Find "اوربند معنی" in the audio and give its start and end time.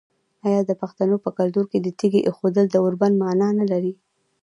2.83-3.49